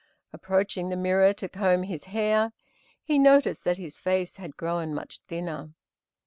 Approaching 0.33 0.89
the 0.89 0.95
mirror, 0.95 1.31
to 1.33 1.47
comb 1.47 1.83
his 1.83 2.05
hair, 2.05 2.53
he 3.03 3.19
noticed 3.19 3.63
that 3.65 3.77
his 3.77 3.99
face 3.99 4.37
had 4.37 4.57
grown 4.57 4.95
much 4.95 5.19
thinner. 5.27 5.75